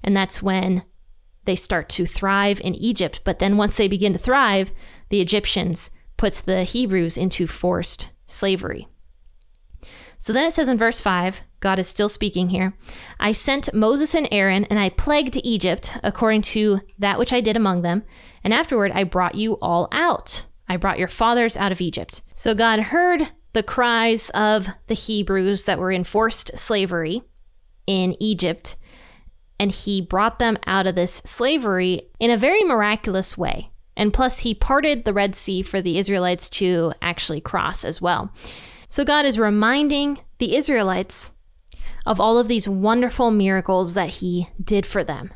And 0.02 0.16
that's 0.16 0.42
when 0.42 0.84
they 1.44 1.56
start 1.56 1.88
to 1.90 2.06
thrive 2.06 2.60
in 2.60 2.74
Egypt. 2.74 3.20
But 3.24 3.38
then 3.38 3.56
once 3.56 3.76
they 3.76 3.88
begin 3.88 4.12
to 4.12 4.18
thrive, 4.18 4.72
the 5.08 5.20
Egyptians 5.20 5.90
puts 6.16 6.40
the 6.40 6.62
Hebrews 6.62 7.16
into 7.16 7.46
forced 7.46 8.10
slavery. 8.26 8.88
So 10.18 10.32
then 10.32 10.44
it 10.44 10.52
says 10.52 10.68
in 10.68 10.76
verse 10.76 11.00
5, 11.00 11.42
God 11.60 11.78
is 11.78 11.88
still 11.88 12.08
speaking 12.08 12.50
here. 12.50 12.74
I 13.18 13.32
sent 13.32 13.72
Moses 13.72 14.14
and 14.14 14.28
Aaron, 14.30 14.64
and 14.64 14.78
I 14.78 14.90
plagued 14.90 15.38
Egypt 15.42 15.92
according 16.02 16.42
to 16.42 16.80
that 16.98 17.18
which 17.18 17.32
I 17.32 17.40
did 17.40 17.56
among 17.56 17.82
them. 17.82 18.04
And 18.44 18.52
afterward, 18.52 18.92
I 18.94 19.04
brought 19.04 19.34
you 19.34 19.54
all 19.54 19.88
out. 19.92 20.46
I 20.68 20.76
brought 20.76 20.98
your 20.98 21.08
fathers 21.08 21.56
out 21.56 21.72
of 21.72 21.80
Egypt. 21.80 22.22
So 22.34 22.54
God 22.54 22.80
heard 22.80 23.28
the 23.52 23.62
cries 23.62 24.30
of 24.30 24.68
the 24.88 24.94
Hebrews 24.94 25.64
that 25.64 25.78
were 25.78 25.90
in 25.90 26.04
forced 26.04 26.56
slavery 26.56 27.22
in 27.86 28.14
Egypt, 28.20 28.76
and 29.58 29.72
he 29.72 30.00
brought 30.00 30.38
them 30.38 30.58
out 30.66 30.86
of 30.86 30.94
this 30.94 31.22
slavery 31.24 32.02
in 32.20 32.30
a 32.30 32.36
very 32.36 32.62
miraculous 32.62 33.38
way. 33.38 33.70
And 33.96 34.12
plus, 34.12 34.40
he 34.40 34.54
parted 34.54 35.04
the 35.04 35.12
Red 35.12 35.34
Sea 35.34 35.62
for 35.62 35.80
the 35.80 35.98
Israelites 35.98 36.48
to 36.50 36.92
actually 37.02 37.40
cross 37.40 37.84
as 37.84 38.00
well. 38.00 38.32
So, 38.88 39.04
God 39.04 39.26
is 39.26 39.38
reminding 39.38 40.20
the 40.38 40.56
Israelites 40.56 41.30
of 42.06 42.18
all 42.18 42.38
of 42.38 42.48
these 42.48 42.68
wonderful 42.68 43.30
miracles 43.30 43.94
that 43.94 44.08
he 44.08 44.48
did 44.62 44.86
for 44.86 45.04
them. 45.04 45.32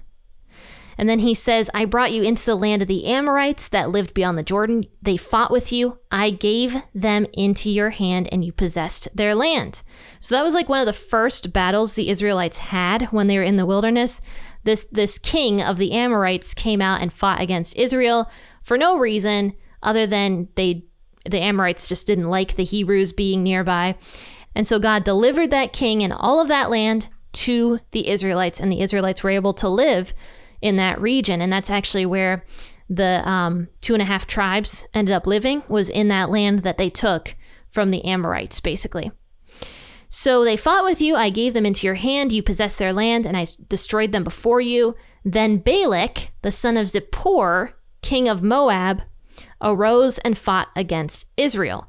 And 0.98 1.08
then 1.08 1.20
he 1.20 1.34
says, 1.34 1.70
I 1.74 1.84
brought 1.84 2.12
you 2.12 2.22
into 2.22 2.44
the 2.44 2.54
land 2.54 2.82
of 2.82 2.88
the 2.88 3.06
Amorites 3.06 3.68
that 3.68 3.90
lived 3.90 4.14
beyond 4.14 4.36
the 4.36 4.42
Jordan. 4.42 4.84
They 5.00 5.16
fought 5.16 5.50
with 5.50 5.72
you. 5.72 5.98
I 6.10 6.30
gave 6.30 6.76
them 6.94 7.26
into 7.32 7.70
your 7.70 7.90
hand, 7.90 8.28
and 8.30 8.44
you 8.44 8.52
possessed 8.52 9.08
their 9.14 9.34
land. 9.34 9.82
So 10.20 10.34
that 10.34 10.44
was 10.44 10.54
like 10.54 10.68
one 10.68 10.80
of 10.80 10.86
the 10.86 10.92
first 10.92 11.52
battles 11.52 11.94
the 11.94 12.08
Israelites 12.08 12.58
had 12.58 13.04
when 13.04 13.26
they 13.26 13.38
were 13.38 13.44
in 13.44 13.56
the 13.56 13.66
wilderness. 13.66 14.20
This, 14.64 14.86
this 14.92 15.18
king 15.18 15.60
of 15.60 15.78
the 15.78 15.92
Amorites 15.92 16.54
came 16.54 16.80
out 16.80 17.00
and 17.00 17.12
fought 17.12 17.40
against 17.40 17.76
Israel 17.76 18.30
for 18.62 18.78
no 18.78 18.98
reason 18.98 19.54
other 19.82 20.06
than 20.06 20.48
they 20.54 20.84
the 21.28 21.40
Amorites 21.40 21.88
just 21.88 22.06
didn't 22.06 22.30
like 22.30 22.56
the 22.56 22.64
Hebrews 22.64 23.12
being 23.12 23.42
nearby. 23.42 23.96
And 24.54 24.66
so 24.66 24.78
God 24.78 25.04
delivered 25.04 25.50
that 25.50 25.72
king 25.72 26.02
and 26.02 26.12
all 26.12 26.40
of 26.40 26.48
that 26.48 26.70
land 26.70 27.08
to 27.32 27.80
the 27.92 28.08
Israelites, 28.08 28.60
and 28.60 28.70
the 28.70 28.82
Israelites 28.82 29.22
were 29.22 29.30
able 29.30 29.54
to 29.54 29.68
live 29.68 30.12
in 30.60 30.76
that 30.76 31.00
region. 31.00 31.40
And 31.40 31.52
that's 31.52 31.70
actually 31.70 32.06
where 32.06 32.44
the 32.88 33.26
um, 33.28 33.68
two 33.80 33.94
and 33.94 34.02
a 34.02 34.06
half 34.06 34.26
tribes 34.26 34.86
ended 34.92 35.14
up 35.14 35.26
living, 35.26 35.62
was 35.68 35.88
in 35.88 36.08
that 36.08 36.30
land 36.30 36.60
that 36.60 36.76
they 36.76 36.90
took 36.90 37.34
from 37.70 37.90
the 37.90 38.04
Amorites, 38.04 38.60
basically. 38.60 39.10
So 40.10 40.44
they 40.44 40.58
fought 40.58 40.84
with 40.84 41.00
you. 41.00 41.16
I 41.16 41.30
gave 41.30 41.54
them 41.54 41.64
into 41.64 41.86
your 41.86 41.94
hand. 41.94 42.32
You 42.32 42.42
possessed 42.42 42.76
their 42.76 42.92
land, 42.92 43.24
and 43.24 43.34
I 43.34 43.46
destroyed 43.68 44.12
them 44.12 44.24
before 44.24 44.60
you. 44.60 44.94
Then 45.24 45.56
Balak, 45.56 46.32
the 46.42 46.52
son 46.52 46.76
of 46.76 46.88
Zippor, 46.88 47.72
king 48.02 48.28
of 48.28 48.42
Moab, 48.42 49.00
arose 49.62 50.18
and 50.18 50.36
fought 50.36 50.68
against 50.76 51.26
Israel. 51.36 51.88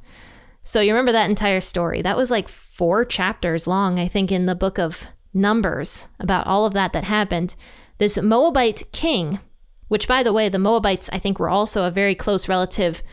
So 0.63 0.79
you 0.79 0.93
remember 0.93 1.11
that 1.11 1.29
entire 1.29 1.61
story. 1.61 2.01
That 2.01 2.17
was 2.17 2.31
like 2.31 2.47
four 2.47 3.03
chapters 3.03 3.67
long, 3.67 3.99
I 3.99 4.07
think, 4.07 4.31
in 4.31 4.45
the 4.45 4.55
book 4.55 4.79
of 4.79 5.07
Numbers 5.33 6.07
about 6.19 6.47
all 6.47 6.65
of 6.65 6.73
that 6.73 6.93
that 6.93 7.03
happened. 7.03 7.55
This 7.97 8.21
Moabite 8.21 8.83
king, 8.91 9.39
which 9.87 10.07
by 10.07 10.23
the 10.23 10.33
way, 10.33 10.47
the 10.47 10.59
Moabites, 10.59 11.09
I 11.11 11.19
think, 11.19 11.39
were 11.39 11.49
also 11.49 11.83
a 11.83 11.91
very 11.91 12.15
close 12.15 12.47
relative 12.47 13.03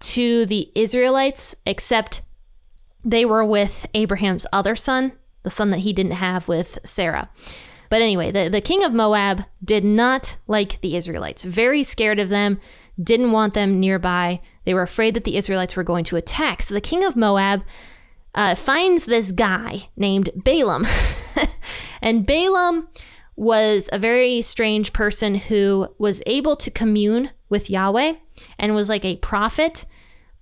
to 0.00 0.46
the 0.46 0.70
Israelites, 0.74 1.54
except 1.66 2.22
they 3.04 3.24
were 3.24 3.44
with 3.44 3.86
Abraham's 3.94 4.46
other 4.52 4.76
son, 4.76 5.12
the 5.42 5.50
son 5.50 5.70
that 5.70 5.80
he 5.80 5.92
didn't 5.92 6.12
have 6.12 6.48
with 6.48 6.78
Sarah. 6.84 7.28
But 7.90 8.02
anyway, 8.02 8.30
the, 8.30 8.48
the 8.48 8.60
king 8.60 8.82
of 8.82 8.92
Moab 8.92 9.44
did 9.62 9.84
not 9.84 10.36
like 10.46 10.80
the 10.80 10.96
Israelites, 10.96 11.44
very 11.44 11.82
scared 11.82 12.18
of 12.18 12.28
them, 12.28 12.58
didn't 13.02 13.32
want 13.32 13.54
them 13.54 13.80
nearby. 13.80 14.40
They 14.64 14.74
were 14.74 14.82
afraid 14.82 15.14
that 15.14 15.24
the 15.24 15.36
Israelites 15.36 15.76
were 15.76 15.82
going 15.82 16.04
to 16.04 16.16
attack. 16.16 16.62
So 16.62 16.74
the 16.74 16.80
king 16.80 17.04
of 17.04 17.16
Moab 17.16 17.62
uh, 18.34 18.54
finds 18.54 19.04
this 19.04 19.32
guy 19.32 19.88
named 19.96 20.30
Balaam. 20.34 20.86
and 22.02 22.26
Balaam 22.26 22.88
was 23.36 23.88
a 23.92 23.98
very 23.98 24.40
strange 24.42 24.92
person 24.92 25.34
who 25.34 25.88
was 25.98 26.22
able 26.26 26.56
to 26.56 26.70
commune 26.70 27.30
with 27.48 27.70
Yahweh 27.70 28.14
and 28.58 28.74
was 28.74 28.88
like 28.88 29.04
a 29.04 29.16
prophet 29.16 29.86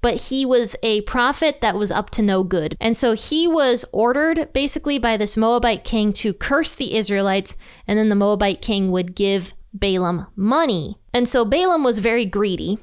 but 0.02 0.16
he 0.16 0.44
was 0.44 0.76
a 0.82 1.00
prophet 1.02 1.61
that 1.61 1.76
was 1.76 1.92
up 1.92 2.11
to 2.11 2.23
no 2.23 2.42
good. 2.42 2.76
And 2.80 2.97
so 2.97 3.14
he 3.14 3.47
was 3.47 3.85
ordered 3.92 4.52
basically 4.52 4.99
by 4.99 5.16
this 5.16 5.37
Moabite 5.37 5.85
king 5.85 6.12
to 6.14 6.35
curse 6.35 6.75
the 6.75 6.97
Israelites, 6.97 7.56
and 7.87 7.99
then 7.99 8.09
the 8.09 8.16
Moabite 8.16 8.61
king 8.61 8.90
would 8.90 9.14
give 9.14 9.54
Balaam 9.73 10.26
money. 10.37 10.99
And 11.12 11.29
so 11.29 11.45
Balaam 11.45 11.85
was 11.85 11.99
very 11.99 12.26
greedy, 12.26 12.79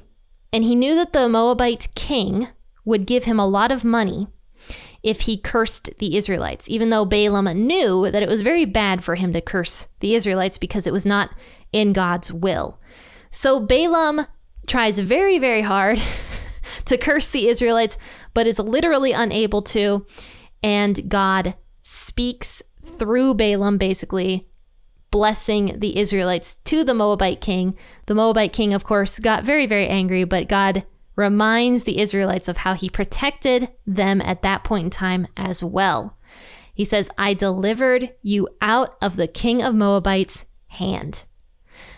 and 0.52 0.64
he 0.64 0.74
knew 0.74 0.94
that 0.94 1.12
the 1.12 1.28
Moabite 1.28 1.88
king 1.94 2.48
would 2.84 3.06
give 3.06 3.24
him 3.24 3.38
a 3.38 3.46
lot 3.46 3.70
of 3.70 3.84
money 3.84 4.28
if 5.02 5.22
he 5.22 5.36
cursed 5.36 5.90
the 5.98 6.16
Israelites, 6.16 6.68
even 6.68 6.90
though 6.90 7.04
Balaam 7.04 7.46
knew 7.66 8.10
that 8.10 8.22
it 8.22 8.28
was 8.28 8.42
very 8.42 8.64
bad 8.64 9.02
for 9.02 9.14
him 9.14 9.32
to 9.32 9.40
curse 9.40 9.88
the 10.00 10.14
Israelites 10.14 10.58
because 10.58 10.86
it 10.86 10.92
was 10.92 11.06
not 11.06 11.34
in 11.72 11.92
God's 11.92 12.32
will. 12.32 12.78
So 13.30 13.60
Balaam 13.60 14.26
tries 14.66 14.98
very, 14.98 15.38
very 15.38 15.62
hard 15.62 16.00
to 16.84 16.98
curse 16.98 17.28
the 17.28 17.48
Israelites, 17.48 17.96
but 18.34 18.46
is 18.46 18.58
literally 18.58 19.12
unable 19.12 19.62
to. 19.62 20.06
And 20.62 21.08
God 21.08 21.54
speaks 21.80 22.62
through 22.84 23.34
Balaam, 23.34 23.78
basically 23.78 24.49
blessing 25.10 25.78
the 25.78 25.98
Israelites 25.98 26.56
to 26.64 26.84
the 26.84 26.94
Moabite 26.94 27.40
king. 27.40 27.76
The 28.06 28.14
Moabite 28.14 28.52
king, 28.52 28.72
of 28.72 28.84
course, 28.84 29.18
got 29.18 29.44
very, 29.44 29.66
very 29.66 29.88
angry, 29.88 30.24
but 30.24 30.48
God 30.48 30.84
reminds 31.16 31.82
the 31.82 31.98
Israelites 32.00 32.48
of 32.48 32.58
how 32.58 32.74
he 32.74 32.88
protected 32.88 33.68
them 33.86 34.20
at 34.20 34.42
that 34.42 34.64
point 34.64 34.84
in 34.84 34.90
time 34.90 35.26
as 35.36 35.62
well. 35.62 36.16
He 36.72 36.84
says, 36.84 37.10
I 37.18 37.34
delivered 37.34 38.14
you 38.22 38.48
out 38.62 38.96
of 39.02 39.16
the 39.16 39.28
king 39.28 39.62
of 39.62 39.74
Moabites' 39.74 40.46
hand. 40.68 41.24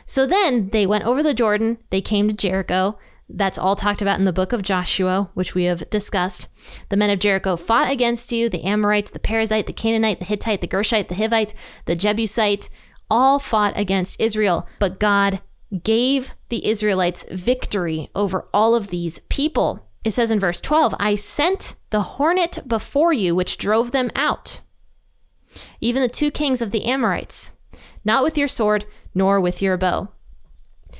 So 0.06 0.26
then 0.26 0.70
they 0.70 0.86
went 0.86 1.04
over 1.04 1.22
the 1.22 1.34
Jordan, 1.34 1.78
they 1.90 2.00
came 2.00 2.28
to 2.28 2.34
Jericho, 2.34 2.98
that's 3.34 3.58
all 3.58 3.76
talked 3.76 4.02
about 4.02 4.18
in 4.18 4.24
the 4.24 4.32
book 4.32 4.52
of 4.52 4.62
Joshua, 4.62 5.30
which 5.34 5.54
we 5.54 5.64
have 5.64 5.88
discussed. 5.88 6.48
The 6.90 6.96
men 6.96 7.10
of 7.10 7.18
Jericho 7.18 7.56
fought 7.56 7.90
against 7.90 8.30
you 8.32 8.48
the 8.48 8.64
Amorites, 8.64 9.10
the 9.10 9.18
Perizzite, 9.18 9.66
the 9.66 9.72
Canaanite, 9.72 10.18
the 10.18 10.26
Hittite, 10.26 10.60
the 10.60 10.68
Gershite, 10.68 11.08
the 11.08 11.14
Hivite, 11.14 11.54
the 11.86 11.96
Jebusite, 11.96 12.68
all 13.12 13.38
fought 13.38 13.74
against 13.76 14.18
Israel. 14.18 14.66
But 14.78 14.98
God 14.98 15.42
gave 15.84 16.34
the 16.48 16.66
Israelites 16.66 17.26
victory 17.30 18.08
over 18.14 18.48
all 18.54 18.74
of 18.74 18.88
these 18.88 19.18
people. 19.28 19.86
It 20.02 20.12
says 20.12 20.30
in 20.30 20.40
verse 20.40 20.60
12, 20.60 20.94
I 20.98 21.14
sent 21.14 21.74
the 21.90 22.00
hornet 22.02 22.60
before 22.66 23.12
you, 23.12 23.34
which 23.34 23.58
drove 23.58 23.92
them 23.92 24.10
out, 24.16 24.62
even 25.80 26.00
the 26.00 26.08
two 26.08 26.30
kings 26.30 26.62
of 26.62 26.70
the 26.70 26.86
Amorites, 26.86 27.52
not 28.02 28.24
with 28.24 28.38
your 28.38 28.48
sword, 28.48 28.86
nor 29.14 29.40
with 29.40 29.60
your 29.60 29.76
bow. 29.76 30.08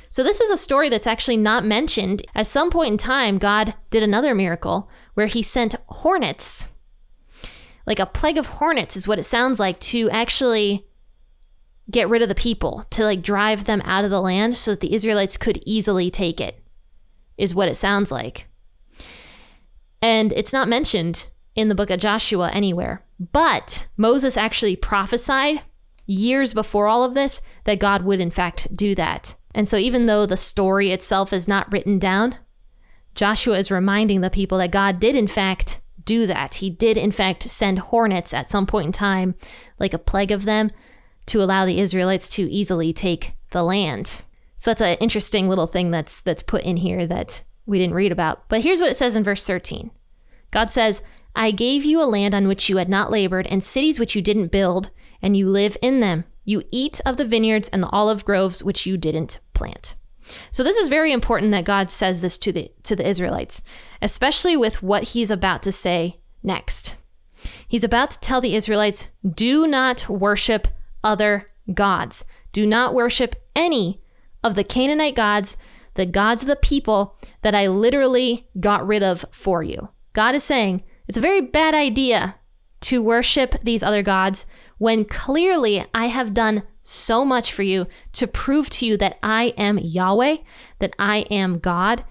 So, 0.09 0.23
this 0.23 0.39
is 0.39 0.49
a 0.49 0.57
story 0.57 0.89
that's 0.89 1.07
actually 1.07 1.37
not 1.37 1.65
mentioned. 1.65 2.23
At 2.35 2.47
some 2.47 2.69
point 2.69 2.91
in 2.91 2.97
time, 2.97 3.39
God 3.39 3.73
did 3.89 4.03
another 4.03 4.35
miracle 4.35 4.89
where 5.15 5.27
he 5.27 5.41
sent 5.41 5.75
hornets, 5.87 6.69
like 7.85 7.99
a 7.99 8.05
plague 8.05 8.37
of 8.37 8.45
hornets, 8.45 8.95
is 8.95 9.07
what 9.07 9.19
it 9.19 9.23
sounds 9.23 9.59
like, 9.59 9.79
to 9.79 10.09
actually 10.11 10.85
get 11.91 12.09
rid 12.09 12.21
of 12.21 12.29
the 12.29 12.35
people, 12.35 12.85
to 12.91 13.03
like 13.03 13.21
drive 13.21 13.65
them 13.65 13.81
out 13.85 14.05
of 14.05 14.11
the 14.11 14.21
land 14.21 14.55
so 14.55 14.71
that 14.71 14.79
the 14.79 14.93
Israelites 14.93 15.37
could 15.37 15.61
easily 15.65 16.09
take 16.09 16.39
it, 16.39 16.63
is 17.37 17.55
what 17.55 17.67
it 17.67 17.75
sounds 17.75 18.11
like. 18.11 18.47
And 20.01 20.33
it's 20.33 20.53
not 20.53 20.67
mentioned 20.67 21.27
in 21.55 21.69
the 21.69 21.75
book 21.75 21.89
of 21.89 21.99
Joshua 21.99 22.49
anywhere. 22.51 23.03
But 23.31 23.87
Moses 23.95 24.35
actually 24.37 24.75
prophesied 24.75 25.61
years 26.05 26.53
before 26.53 26.87
all 26.87 27.03
of 27.03 27.13
this 27.13 27.41
that 27.63 27.79
God 27.79 28.03
would, 28.03 28.19
in 28.19 28.31
fact, 28.31 28.75
do 28.75 28.95
that. 28.95 29.35
And 29.55 29.67
so, 29.67 29.77
even 29.77 30.05
though 30.07 30.25
the 30.25 30.37
story 30.37 30.91
itself 30.91 31.31
is 31.31 31.47
not 31.47 31.71
written 31.71 31.99
down, 31.99 32.35
Joshua 33.15 33.57
is 33.57 33.71
reminding 33.71 34.21
the 34.21 34.29
people 34.29 34.57
that 34.57 34.71
God 34.71 34.99
did, 34.99 35.15
in 35.15 35.27
fact, 35.27 35.79
do 36.03 36.25
that. 36.27 36.55
He 36.55 36.69
did, 36.69 36.97
in 36.97 37.11
fact, 37.11 37.43
send 37.43 37.79
hornets 37.79 38.33
at 38.33 38.49
some 38.49 38.65
point 38.65 38.87
in 38.87 38.91
time, 38.91 39.35
like 39.79 39.93
a 39.93 39.99
plague 39.99 40.31
of 40.31 40.45
them, 40.45 40.71
to 41.27 41.41
allow 41.41 41.65
the 41.65 41.79
Israelites 41.79 42.29
to 42.29 42.51
easily 42.51 42.93
take 42.93 43.33
the 43.51 43.63
land. 43.63 44.21
So 44.57 44.71
that's 44.71 44.81
an 44.81 44.97
interesting 44.99 45.49
little 45.49 45.67
thing 45.67 45.91
that's 45.91 46.21
that's 46.21 46.43
put 46.43 46.63
in 46.63 46.77
here 46.77 47.05
that 47.07 47.43
we 47.65 47.79
didn't 47.79 47.95
read 47.95 48.11
about. 48.11 48.47
But 48.49 48.61
here's 48.61 48.81
what 48.81 48.91
it 48.91 48.97
says 48.97 49.15
in 49.15 49.23
verse 49.23 49.45
13. 49.45 49.91
God 50.51 50.71
says, 50.71 51.01
"I 51.35 51.51
gave 51.51 51.83
you 51.83 52.01
a 52.01 52.05
land 52.05 52.33
on 52.33 52.47
which 52.47 52.69
you 52.69 52.77
had 52.77 52.89
not 52.89 53.11
labored 53.11 53.47
and 53.47 53.63
cities 53.63 53.99
which 53.99 54.15
you 54.15 54.21
didn't 54.21 54.51
build, 54.51 54.89
and 55.21 55.35
you 55.35 55.49
live 55.49 55.77
in 55.81 55.99
them. 55.99 56.25
You 56.45 56.63
eat 56.71 57.01
of 57.05 57.17
the 57.17 57.25
vineyards 57.25 57.69
and 57.69 57.81
the 57.81 57.89
olive 57.89 58.25
groves 58.25 58.63
which 58.63 58.85
you 58.85 58.97
didn't 58.97 59.39
plant. 59.53 59.95
So 60.51 60.63
this 60.63 60.77
is 60.77 60.87
very 60.87 61.11
important 61.11 61.51
that 61.51 61.65
God 61.65 61.91
says 61.91 62.21
this 62.21 62.37
to 62.39 62.51
the 62.51 62.71
to 62.83 62.95
the 62.95 63.07
Israelites, 63.07 63.61
especially 64.01 64.55
with 64.55 64.81
what 64.81 65.03
he's 65.03 65.31
about 65.31 65.63
to 65.63 65.71
say 65.71 66.19
next. 66.41 66.95
He's 67.67 67.83
about 67.83 68.11
to 68.11 68.19
tell 68.19 68.39
the 68.39 68.55
Israelites, 68.55 69.09
do 69.27 69.67
not 69.67 70.07
worship 70.07 70.67
other 71.03 71.45
gods. 71.73 72.25
Do 72.51 72.65
not 72.65 72.93
worship 72.93 73.35
any 73.55 74.01
of 74.43 74.55
the 74.55 74.63
Canaanite 74.63 75.15
gods, 75.15 75.57
the 75.95 76.05
gods 76.05 76.41
of 76.41 76.47
the 76.47 76.55
people 76.55 77.17
that 77.41 77.55
I 77.55 77.67
literally 77.67 78.47
got 78.59 78.85
rid 78.85 79.03
of 79.03 79.25
for 79.31 79.63
you. 79.63 79.89
God 80.13 80.35
is 80.35 80.43
saying, 80.43 80.83
it's 81.07 81.17
a 81.17 81.21
very 81.21 81.41
bad 81.41 81.73
idea 81.73 82.35
to 82.81 83.01
worship 83.01 83.55
these 83.63 83.83
other 83.83 84.03
gods 84.03 84.45
when 84.77 85.05
clearly 85.05 85.85
I 85.93 86.07
have 86.07 86.33
done 86.33 86.63
so 86.83 87.23
much 87.23 87.53
for 87.53 87.63
you 87.63 87.87
to 88.13 88.27
prove 88.27 88.69
to 88.71 88.85
you 88.85 88.97
that 88.97 89.17
I 89.23 89.53
am 89.57 89.77
Yahweh, 89.77 90.37
that 90.79 90.95
I 90.99 91.19
am 91.31 91.59
God. 91.59 92.03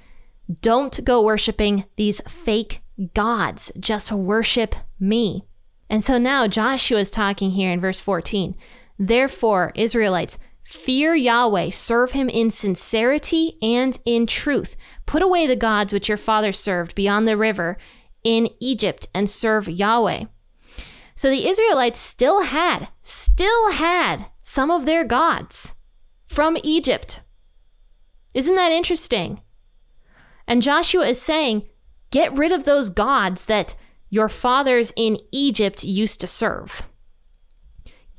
Don't 0.60 1.04
go 1.04 1.22
worshiping 1.22 1.84
these 1.96 2.20
fake 2.22 2.80
gods. 3.14 3.70
Just 3.78 4.10
worship 4.10 4.74
me. 4.98 5.44
And 5.90 6.02
so 6.02 6.16
now 6.16 6.46
Joshua 6.46 7.00
is 7.00 7.10
talking 7.10 7.50
here 7.50 7.70
in 7.70 7.80
verse 7.80 8.00
14. 8.00 8.56
Therefore, 9.04 9.72
Israelites, 9.74 10.38
fear 10.62 11.12
Yahweh, 11.12 11.70
serve 11.70 12.12
him 12.12 12.28
in 12.28 12.52
sincerity 12.52 13.58
and 13.60 13.98
in 14.04 14.28
truth. 14.28 14.76
Put 15.06 15.22
away 15.22 15.48
the 15.48 15.56
gods 15.56 15.92
which 15.92 16.08
your 16.08 16.16
fathers 16.16 16.56
served 16.56 16.94
beyond 16.94 17.26
the 17.26 17.36
river 17.36 17.78
in 18.22 18.48
Egypt 18.60 19.08
and 19.12 19.28
serve 19.28 19.68
Yahweh. 19.68 20.26
So 21.16 21.30
the 21.30 21.48
Israelites 21.48 21.98
still 21.98 22.42
had, 22.42 22.90
still 23.02 23.72
had 23.72 24.26
some 24.40 24.70
of 24.70 24.86
their 24.86 25.02
gods 25.02 25.74
from 26.24 26.56
Egypt. 26.62 27.22
Isn't 28.34 28.54
that 28.54 28.70
interesting? 28.70 29.40
And 30.46 30.62
Joshua 30.62 31.08
is 31.08 31.20
saying, 31.20 31.68
get 32.12 32.32
rid 32.38 32.52
of 32.52 32.62
those 32.62 32.88
gods 32.88 33.46
that 33.46 33.74
your 34.10 34.28
fathers 34.28 34.92
in 34.94 35.18
Egypt 35.32 35.82
used 35.82 36.20
to 36.20 36.28
serve. 36.28 36.84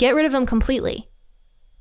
Get 0.04 0.16
rid 0.16 0.26
of 0.26 0.34
them 0.34 0.46
completely. 0.46 1.08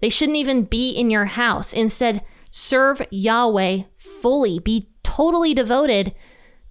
They 0.01 0.09
shouldn't 0.09 0.39
even 0.39 0.63
be 0.63 0.93
in 0.93 1.11
your 1.11 1.25
house. 1.25 1.73
Instead, 1.73 2.23
serve 2.51 3.03
Yahweh 3.11 3.83
fully. 3.97 4.61
Be 4.61 4.87
totally 5.03 5.55
devoted 5.55 6.15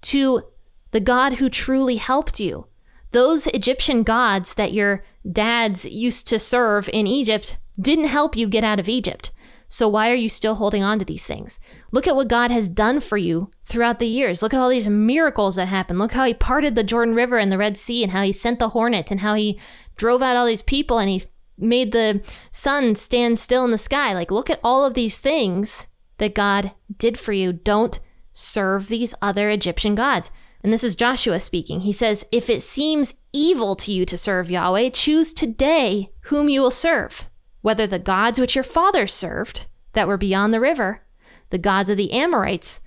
to 0.03 0.43
the 0.91 1.01
God 1.01 1.33
who 1.33 1.49
truly 1.49 1.97
helped 1.97 2.39
you. 2.39 2.67
Those 3.11 3.47
Egyptian 3.47 4.03
gods 4.03 4.53
that 4.53 4.71
your 4.71 5.03
dads 5.29 5.83
used 5.83 6.25
to 6.29 6.39
serve 6.39 6.89
in 6.93 7.05
Egypt 7.05 7.57
didn't 7.77 8.05
help 8.05 8.37
you 8.37 8.47
get 8.47 8.63
out 8.63 8.79
of 8.79 8.87
Egypt. 8.87 9.31
So 9.67 9.89
why 9.89 10.09
are 10.09 10.15
you 10.15 10.29
still 10.29 10.55
holding 10.55 10.83
on 10.83 10.99
to 10.99 11.05
these 11.05 11.25
things? 11.25 11.59
Look 11.91 12.07
at 12.07 12.15
what 12.15 12.29
God 12.29 12.51
has 12.51 12.69
done 12.69 13.01
for 13.01 13.17
you 13.17 13.51
throughout 13.65 13.99
the 13.99 14.07
years. 14.07 14.41
Look 14.41 14.53
at 14.53 14.59
all 14.61 14.69
these 14.69 14.87
miracles 14.87 15.57
that 15.57 15.67
happened. 15.67 15.99
Look 15.99 16.13
how 16.13 16.23
he 16.23 16.33
parted 16.33 16.75
the 16.75 16.83
Jordan 16.85 17.13
River 17.13 17.37
and 17.37 17.51
the 17.51 17.57
Red 17.57 17.77
Sea 17.77 18.03
and 18.03 18.13
how 18.13 18.21
he 18.21 18.31
sent 18.31 18.59
the 18.59 18.69
hornet 18.69 19.11
and 19.11 19.19
how 19.19 19.33
he 19.33 19.59
drove 19.97 20.21
out 20.21 20.37
all 20.37 20.45
these 20.45 20.61
people 20.61 20.97
and 20.97 21.09
he 21.09 21.21
made 21.61 21.91
the 21.91 22.21
sun 22.51 22.95
stand 22.95 23.39
still 23.39 23.63
in 23.63 23.71
the 23.71 23.77
sky. 23.77 24.13
Like 24.13 24.31
look 24.31 24.49
at 24.49 24.59
all 24.63 24.85
of 24.85 24.93
these 24.93 25.17
things 25.17 25.87
that 26.17 26.35
God 26.35 26.71
did 26.97 27.17
for 27.17 27.33
you. 27.33 27.53
Don't 27.53 27.99
serve 28.33 28.87
these 28.87 29.13
other 29.21 29.49
Egyptian 29.49 29.95
gods. 29.95 30.31
And 30.63 30.71
this 30.71 30.83
is 30.83 30.95
Joshua 30.95 31.39
speaking. 31.39 31.81
He 31.81 31.91
says, 31.91 32.25
If 32.31 32.49
it 32.49 32.61
seems 32.61 33.15
evil 33.33 33.75
to 33.77 33.91
you 33.91 34.05
to 34.05 34.17
serve 34.17 34.51
Yahweh, 34.51 34.91
choose 34.91 35.33
today 35.33 36.11
whom 36.25 36.49
you 36.49 36.61
will 36.61 36.71
serve 36.71 37.25
whether 37.61 37.87
the 37.87 37.99
gods 37.99 38.39
which 38.39 38.55
your 38.55 38.63
fathers 38.63 39.13
served 39.13 39.65
that 39.93 40.07
were 40.07 40.17
beyond 40.17 40.53
the 40.53 40.59
river, 40.59 41.03
the 41.49 41.57
gods 41.57 41.89
of 41.89 41.97
the 41.97 42.11
Amorites, 42.11 42.79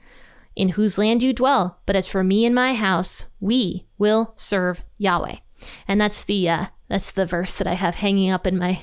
in 0.56 0.70
whose 0.70 0.98
land 0.98 1.22
you 1.22 1.32
dwell. 1.32 1.80
But 1.86 1.96
as 1.96 2.06
for 2.06 2.22
me 2.22 2.44
and 2.44 2.54
my 2.54 2.74
house, 2.74 3.26
we 3.40 3.86
will 3.98 4.32
serve 4.36 4.82
Yahweh. 4.98 5.36
And 5.88 6.00
that's 6.00 6.22
the 6.22 6.48
uh, 6.48 6.66
that's 6.94 7.10
the 7.10 7.26
verse 7.26 7.54
that 7.54 7.66
I 7.66 7.72
have 7.72 7.96
hanging 7.96 8.30
up 8.30 8.46
in 8.46 8.56
my 8.56 8.82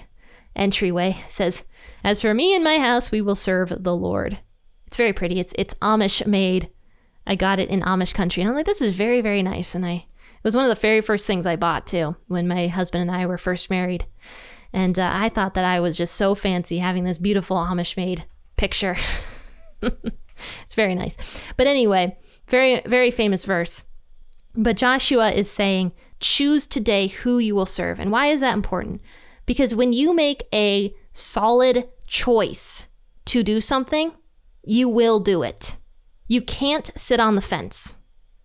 entryway. 0.53 1.15
It 1.23 1.31
says, 1.31 1.63
"As 2.03 2.21
for 2.21 2.33
me 2.33 2.53
and 2.53 2.61
my 2.61 2.77
house, 2.77 3.09
we 3.09 3.21
will 3.21 3.35
serve 3.35 3.71
the 3.83 3.95
Lord." 3.95 4.37
It's 4.85 4.97
very 4.97 5.13
pretty. 5.13 5.39
It's 5.39 5.53
it's 5.57 5.75
Amish 5.75 6.27
made. 6.27 6.69
I 7.25 7.35
got 7.35 7.57
it 7.57 7.69
in 7.69 7.79
Amish 7.79 8.13
country, 8.13 8.43
and 8.43 8.49
I'm 8.49 8.55
like, 8.55 8.65
this 8.65 8.81
is 8.81 8.95
very 8.95 9.21
very 9.21 9.41
nice. 9.41 9.75
And 9.75 9.85
I 9.85 9.93
it 9.93 10.43
was 10.43 10.57
one 10.57 10.65
of 10.65 10.75
the 10.75 10.81
very 10.81 10.99
first 10.99 11.25
things 11.25 11.45
I 11.45 11.55
bought 11.55 11.87
too 11.87 12.17
when 12.27 12.49
my 12.49 12.67
husband 12.67 13.03
and 13.03 13.11
I 13.11 13.25
were 13.27 13.37
first 13.37 13.69
married. 13.69 14.05
And 14.73 14.99
uh, 14.99 15.09
I 15.13 15.29
thought 15.29 15.53
that 15.53 15.63
I 15.63 15.79
was 15.79 15.95
just 15.95 16.15
so 16.15 16.35
fancy 16.35 16.79
having 16.79 17.05
this 17.05 17.17
beautiful 17.17 17.55
Amish 17.55 17.95
made 17.95 18.25
picture. 18.57 18.97
it's 19.81 20.75
very 20.75 20.95
nice. 20.95 21.15
But 21.55 21.67
anyway, 21.67 22.17
very, 22.47 22.81
very 22.81 23.09
famous 23.09 23.45
verse. 23.45 23.85
But 24.53 24.75
Joshua 24.75 25.31
is 25.31 25.49
saying, 25.49 25.93
choose 26.21 26.65
today 26.65 27.07
who 27.07 27.39
you 27.39 27.55
will 27.55 27.65
serve. 27.65 27.99
And 27.99 28.11
why 28.11 28.27
is 28.27 28.39
that 28.39 28.53
important? 28.53 29.01
Because 29.45 29.75
when 29.75 29.91
you 29.91 30.13
make 30.13 30.43
a 30.53 30.93
solid 31.13 31.89
choice 32.07 32.87
to 33.25 33.43
do 33.43 33.59
something, 33.59 34.13
you 34.63 34.87
will 34.87 35.19
do 35.19 35.43
it. 35.43 35.77
You 36.27 36.41
can't 36.41 36.91
sit 36.95 37.19
on 37.19 37.35
the 37.35 37.41
fence, 37.41 37.95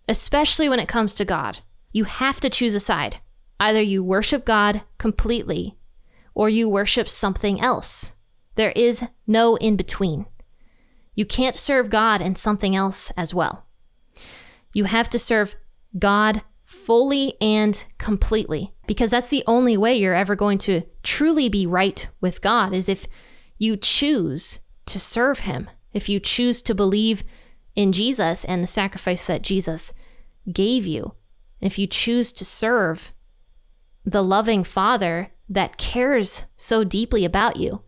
especially 0.09 0.67
when 0.67 0.79
it 0.79 0.87
comes 0.87 1.13
to 1.15 1.25
God. 1.25 1.59
You 1.93 2.03
have 2.03 2.41
to 2.41 2.49
choose 2.49 2.75
a 2.75 2.79
side. 2.79 3.19
Either 3.59 3.81
you 3.81 4.03
worship 4.03 4.45
God 4.45 4.81
completely 4.97 5.77
or 6.35 6.49
you 6.49 6.67
worship 6.67 7.07
something 7.07 7.61
else. 7.61 8.13
There 8.55 8.71
is 8.71 9.03
no 9.25 9.55
in 9.55 9.75
between. 9.75 10.25
You 11.15 11.25
can't 11.25 11.55
serve 11.55 11.89
God 11.89 12.21
and 12.21 12.37
something 12.37 12.75
else 12.75 13.11
as 13.17 13.33
well. 13.33 13.65
You 14.73 14.83
have 14.83 15.09
to 15.09 15.19
serve 15.19 15.55
God 15.97 16.43
fully 16.67 17.33
and 17.39 17.85
completely 17.97 18.73
because 18.87 19.09
that's 19.09 19.29
the 19.29 19.43
only 19.47 19.77
way 19.77 19.95
you're 19.95 20.13
ever 20.13 20.35
going 20.35 20.57
to 20.57 20.81
truly 21.01 21.47
be 21.47 21.65
right 21.65 22.09
with 22.19 22.41
God 22.41 22.73
is 22.73 22.89
if 22.89 23.07
you 23.57 23.77
choose 23.77 24.59
to 24.87 24.99
serve 24.99 25.39
him. 25.39 25.69
If 25.93 26.09
you 26.09 26.19
choose 26.19 26.61
to 26.63 26.75
believe 26.75 27.23
in 27.73 27.93
Jesus 27.93 28.43
and 28.43 28.61
the 28.61 28.67
sacrifice 28.67 29.23
that 29.27 29.43
Jesus 29.43 29.93
gave 30.51 30.85
you. 30.85 31.13
And 31.61 31.71
if 31.71 31.79
you 31.79 31.87
choose 31.87 32.33
to 32.33 32.43
serve 32.43 33.13
the 34.05 34.21
loving 34.21 34.65
Father 34.65 35.31
that 35.47 35.77
cares 35.77 36.43
so 36.57 36.83
deeply 36.83 37.23
about 37.23 37.55
you. 37.55 37.81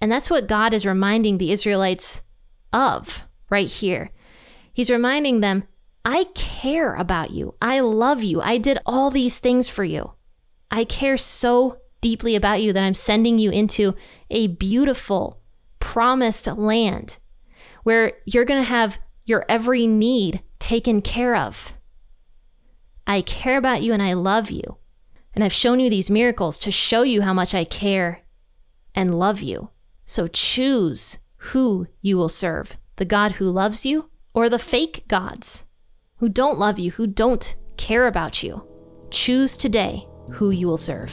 And 0.00 0.10
that's 0.10 0.30
what 0.30 0.48
God 0.48 0.72
is 0.72 0.86
reminding 0.86 1.36
the 1.36 1.52
Israelites 1.52 2.22
of 2.72 3.24
right 3.50 3.68
here. 3.68 4.12
He's 4.72 4.90
reminding 4.90 5.40
them, 5.40 5.64
I 6.04 6.24
care 6.34 6.94
about 6.94 7.30
you. 7.30 7.54
I 7.60 7.80
love 7.80 8.22
you. 8.22 8.40
I 8.40 8.58
did 8.58 8.78
all 8.86 9.10
these 9.10 9.38
things 9.38 9.68
for 9.68 9.84
you. 9.84 10.12
I 10.70 10.84
care 10.84 11.16
so 11.16 11.78
deeply 12.00 12.34
about 12.34 12.62
you 12.62 12.72
that 12.72 12.84
I'm 12.84 12.94
sending 12.94 13.38
you 13.38 13.50
into 13.50 13.94
a 14.30 14.46
beautiful, 14.46 15.40
promised 15.80 16.46
land 16.46 17.18
where 17.82 18.12
you're 18.24 18.44
going 18.44 18.60
to 18.60 18.68
have 18.68 18.98
your 19.24 19.44
every 19.48 19.86
need 19.86 20.42
taken 20.58 21.02
care 21.02 21.36
of. 21.36 21.74
I 23.06 23.22
care 23.22 23.56
about 23.56 23.82
you 23.82 23.92
and 23.92 24.02
I 24.02 24.12
love 24.12 24.50
you. 24.50 24.78
And 25.34 25.44
I've 25.44 25.52
shown 25.52 25.80
you 25.80 25.88
these 25.88 26.10
miracles 26.10 26.58
to 26.60 26.72
show 26.72 27.02
you 27.02 27.22
how 27.22 27.32
much 27.32 27.54
I 27.54 27.64
care 27.64 28.22
and 28.94 29.18
love 29.18 29.40
you. 29.40 29.70
So 30.04 30.26
choose 30.26 31.18
who 31.36 31.86
you 32.00 32.16
will 32.16 32.28
serve 32.28 32.76
the 32.96 33.04
God 33.04 33.32
who 33.32 33.48
loves 33.48 33.86
you 33.86 34.10
or 34.34 34.48
the 34.48 34.58
fake 34.58 35.04
gods 35.06 35.64
who 36.18 36.28
don't 36.28 36.58
love 36.58 36.78
you, 36.78 36.90
who 36.92 37.06
don't 37.06 37.54
care 37.76 38.06
about 38.06 38.42
you. 38.42 38.62
Choose 39.10 39.56
today 39.56 40.06
who 40.32 40.50
you 40.50 40.66
will 40.66 40.76
serve. 40.76 41.10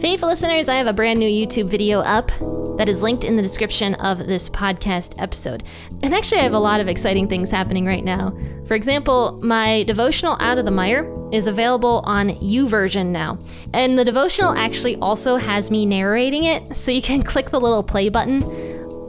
Faithful 0.00 0.28
listeners, 0.28 0.68
I 0.68 0.76
have 0.76 0.86
a 0.86 0.92
brand 0.92 1.18
new 1.18 1.28
YouTube 1.28 1.68
video 1.68 2.00
up 2.00 2.30
that 2.78 2.88
is 2.88 3.02
linked 3.02 3.24
in 3.24 3.36
the 3.36 3.42
description 3.42 3.94
of 3.94 4.18
this 4.18 4.48
podcast 4.48 5.20
episode. 5.20 5.64
And 6.02 6.14
actually, 6.14 6.40
I 6.40 6.44
have 6.44 6.52
a 6.52 6.58
lot 6.58 6.80
of 6.80 6.88
exciting 6.88 7.28
things 7.28 7.50
happening 7.50 7.86
right 7.86 8.04
now. 8.04 8.36
For 8.66 8.74
example, 8.74 9.40
my 9.42 9.82
devotional 9.84 10.36
Out 10.38 10.58
of 10.58 10.64
the 10.64 10.70
Mire 10.70 11.12
is 11.32 11.46
available 11.46 12.02
on 12.04 12.30
YouVersion 12.30 13.06
now. 13.06 13.38
And 13.72 13.98
the 13.98 14.04
devotional 14.04 14.52
actually 14.52 14.96
also 14.96 15.36
has 15.36 15.70
me 15.70 15.86
narrating 15.86 16.44
it, 16.44 16.76
so 16.76 16.90
you 16.90 17.02
can 17.02 17.22
click 17.24 17.50
the 17.50 17.60
little 17.60 17.82
play 17.82 18.10
button, 18.10 18.44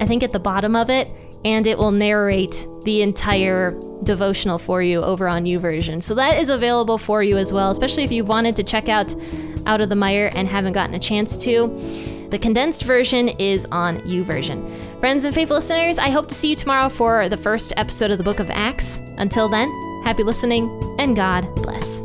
I 0.02 0.06
think 0.06 0.24
at 0.24 0.32
the 0.32 0.40
bottom 0.40 0.76
of 0.76 0.90
it, 0.90 1.12
and 1.46 1.68
it 1.68 1.78
will 1.78 1.92
narrate 1.92 2.68
the 2.84 3.02
entire 3.02 3.72
devotional 4.04 4.58
for 4.58 4.82
you 4.82 5.02
over 5.02 5.28
on 5.28 5.44
YouVersion. 5.46 6.02
So 6.02 6.16
that 6.16 6.38
is 6.40 6.50
available 6.50 6.98
for 6.98 7.24
you 7.24 7.38
as 7.38 7.52
well, 7.52 7.70
especially 7.70 8.04
if 8.04 8.12
you 8.12 8.24
wanted 8.24 8.56
to 8.56 8.64
check 8.64 8.90
out 8.90 9.16
Out 9.66 9.82
of 9.82 9.90
the 9.90 9.96
Mire 9.96 10.32
and 10.36 10.48
haven't 10.48 10.74
gotten 10.74 10.96
a 10.96 11.00
chance 11.00 11.36
to. 11.38 11.68
The 12.30 12.40
condensed 12.40 12.84
version 12.84 13.30
is 13.30 13.66
on 13.72 14.00
YouVersion. 14.02 15.00
Friends 15.00 15.24
and 15.24 15.34
faithful 15.34 15.58
listeners, 15.58 15.98
I 15.98 16.10
hope 16.10 16.28
to 16.28 16.36
see 16.36 16.50
you 16.50 16.56
tomorrow 16.56 16.90
for 16.90 17.30
the 17.30 17.38
first 17.38 17.72
episode 17.78 18.12
of 18.12 18.18
the 18.18 18.24
book 18.24 18.40
of 18.40 18.50
Acts. 18.50 19.00
Until 19.18 19.48
then, 19.48 19.70
happy 20.04 20.24
listening 20.24 20.96
and 21.00 21.16
God 21.16 21.54
bless. 21.56 21.97